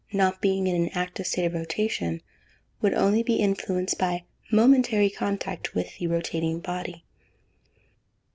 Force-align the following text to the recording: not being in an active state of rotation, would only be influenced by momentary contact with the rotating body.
not 0.11 0.41
being 0.41 0.65
in 0.65 0.75
an 0.75 0.89
active 0.95 1.27
state 1.27 1.45
of 1.45 1.53
rotation, 1.53 2.23
would 2.81 2.95
only 2.95 3.21
be 3.21 3.35
influenced 3.35 3.99
by 3.99 4.23
momentary 4.51 5.11
contact 5.11 5.75
with 5.75 5.95
the 5.99 6.07
rotating 6.07 6.59
body. 6.59 7.05